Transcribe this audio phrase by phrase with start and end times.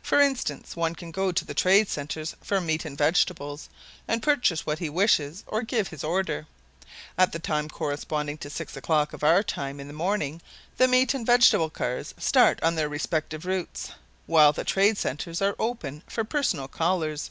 [0.00, 3.68] For instance, one can go to the trade centers for meats and vegetables,
[4.08, 6.46] and purchase what he wishes or give his order.
[7.18, 10.40] At the time corresponding to six o'clock of our time in the morning
[10.78, 13.90] the meat and vegetable cars start on their respective routes,
[14.24, 17.30] while the trade centers are open for personal callers.